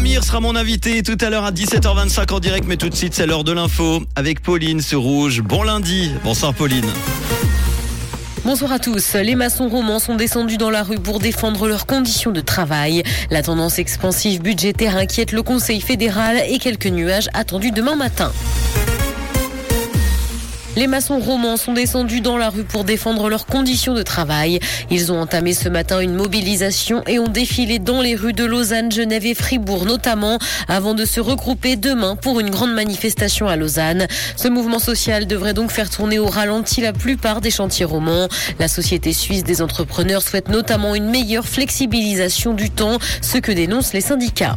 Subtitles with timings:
[0.00, 3.12] Amir sera mon invité tout à l'heure à 17h25 en direct, mais tout de suite
[3.12, 5.42] c'est l'heure de l'info avec Pauline ce rouge.
[5.42, 6.10] Bon lundi.
[6.24, 6.86] Bonsoir Pauline.
[8.42, 9.12] Bonsoir à tous.
[9.12, 13.02] Les maçons romans sont descendus dans la rue pour défendre leurs conditions de travail.
[13.30, 18.32] La tendance expansive budgétaire inquiète le Conseil fédéral et quelques nuages attendus demain matin.
[20.80, 24.60] Les maçons romans sont descendus dans la rue pour défendre leurs conditions de travail.
[24.90, 28.90] Ils ont entamé ce matin une mobilisation et ont défilé dans les rues de Lausanne,
[28.90, 30.38] Genève et Fribourg notamment,
[30.68, 34.06] avant de se regrouper demain pour une grande manifestation à Lausanne.
[34.36, 38.28] Ce mouvement social devrait donc faire tourner au ralenti la plupart des chantiers romans.
[38.58, 43.92] La Société suisse des entrepreneurs souhaite notamment une meilleure flexibilisation du temps, ce que dénoncent
[43.92, 44.56] les syndicats.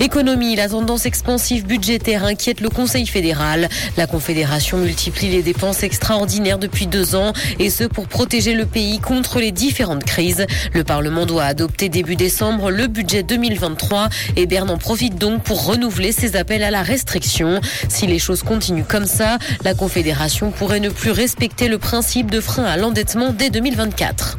[0.00, 3.68] Économie, la tendance expansive budgétaire inquiète le Conseil fédéral.
[3.96, 8.98] La Confédération multiplie les dépenses extraordinaires depuis deux ans et ce pour protéger le pays
[8.98, 10.46] contre les différentes crises.
[10.72, 15.64] Le Parlement doit adopter début décembre le budget 2023 et Berne en profite donc pour
[15.66, 17.60] renouveler ses appels à la restriction.
[17.88, 22.40] Si les choses continuent comme ça, la Confédération pourrait ne plus respecter le principe de
[22.40, 24.35] frein à l'endettement dès 2024.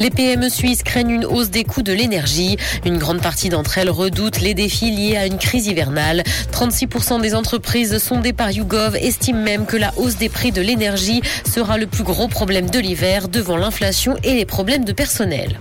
[0.00, 2.56] Les PME suisses craignent une hausse des coûts de l'énergie.
[2.84, 6.22] Une grande partie d'entre elles redoutent les défis liés à une crise hivernale.
[6.52, 11.22] 36% des entreprises sondées par YouGov estiment même que la hausse des prix de l'énergie
[11.50, 15.58] sera le plus gros problème de l'hiver devant l'inflation et les problèmes de personnel.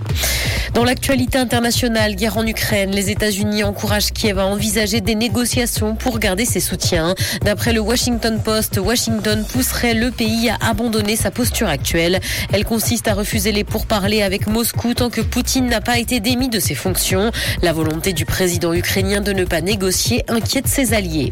[0.73, 6.17] Dans l'actualité internationale, guerre en Ukraine, les États-Unis encouragent Kiev à envisager des négociations pour
[6.17, 7.14] garder ses soutiens.
[7.44, 12.22] D'après le Washington Post, Washington pousserait le pays à abandonner sa posture actuelle.
[12.54, 16.49] Elle consiste à refuser les pourparlers avec Moscou tant que Poutine n'a pas été démis
[16.49, 17.31] de ses fonctions.
[17.61, 21.31] La volonté du président ukrainien de ne pas négocier inquiète ses alliés.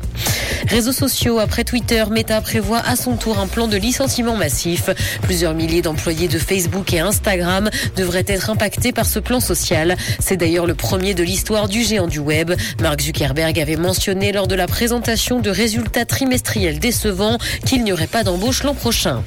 [0.67, 4.91] Réseaux sociaux, après Twitter, Meta prévoit à son tour un plan de licenciement massif.
[5.23, 9.97] Plusieurs milliers d'employés de Facebook et Instagram devraient être impactés par ce plan social.
[10.19, 12.51] C'est d'ailleurs le premier de l'histoire du géant du web.
[12.81, 18.05] Mark Zuckerberg avait mentionné lors de la présentation de résultats trimestriels décevants qu'il n'y aurait
[18.05, 19.23] pas d'embauche l'an prochain.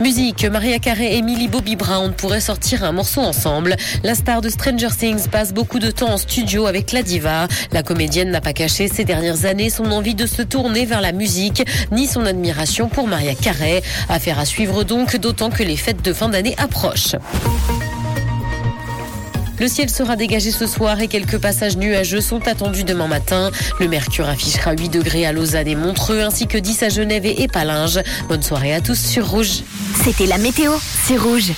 [0.00, 3.76] Musique, Maria Carey et Millie Bobby Brown pourraient sortir un morceau ensemble.
[4.04, 7.46] La star de Stranger Things passe beaucoup de temps en studio avec la diva.
[7.72, 11.12] La comédienne n'a pas caché ces dernières années son envie de se tourner vers la
[11.12, 13.82] musique, ni son admiration pour Maria Carey.
[14.08, 17.16] Affaire à suivre donc, d'autant que les fêtes de fin d'année approchent.
[19.60, 23.50] Le ciel sera dégagé ce soir et quelques passages nuageux sont attendus demain matin.
[23.78, 27.42] Le mercure affichera 8 degrés à Lausanne et Montreux ainsi que 10 à Genève et
[27.42, 28.00] Épalinges.
[28.28, 29.62] Bonne soirée à tous sur Rouge.
[30.02, 30.72] C'était la météo,
[31.06, 31.52] c'est Rouge.